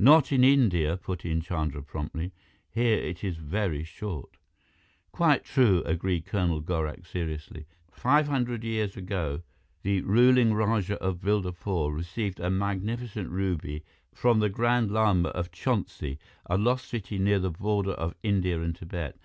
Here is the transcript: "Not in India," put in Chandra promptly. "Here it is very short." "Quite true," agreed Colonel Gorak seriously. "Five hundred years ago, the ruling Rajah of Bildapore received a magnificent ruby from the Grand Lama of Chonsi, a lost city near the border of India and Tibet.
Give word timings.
"Not 0.00 0.32
in 0.32 0.42
India," 0.42 0.96
put 0.96 1.24
in 1.24 1.40
Chandra 1.40 1.84
promptly. 1.84 2.32
"Here 2.68 2.98
it 2.98 3.22
is 3.22 3.36
very 3.36 3.84
short." 3.84 4.36
"Quite 5.12 5.44
true," 5.44 5.84
agreed 5.86 6.26
Colonel 6.26 6.60
Gorak 6.60 7.06
seriously. 7.06 7.64
"Five 7.92 8.26
hundred 8.26 8.64
years 8.64 8.96
ago, 8.96 9.42
the 9.84 10.00
ruling 10.00 10.52
Rajah 10.52 11.00
of 11.00 11.20
Bildapore 11.20 11.94
received 11.94 12.40
a 12.40 12.50
magnificent 12.50 13.30
ruby 13.30 13.84
from 14.12 14.40
the 14.40 14.48
Grand 14.48 14.90
Lama 14.90 15.28
of 15.28 15.52
Chonsi, 15.52 16.18
a 16.46 16.58
lost 16.58 16.86
city 16.88 17.16
near 17.16 17.38
the 17.38 17.52
border 17.52 17.92
of 17.92 18.16
India 18.24 18.60
and 18.60 18.74
Tibet. 18.74 19.16